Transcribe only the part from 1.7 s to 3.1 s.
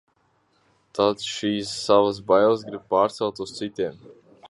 savas bailes grib